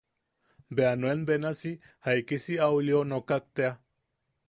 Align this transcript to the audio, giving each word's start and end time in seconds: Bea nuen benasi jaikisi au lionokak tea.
Bea 0.79 0.93
nuen 1.01 1.21
benasi 1.29 1.75
jaikisi 2.09 2.61
au 2.69 2.83
lionokak 2.89 3.51
tea. 3.55 3.75